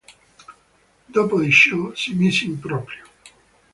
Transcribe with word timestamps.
Dopo 1.05 1.39
di 1.39 1.51
ciò, 1.51 1.93
si 1.93 2.15
mise 2.15 2.45
in 2.45 2.59
proprio. 2.59 3.05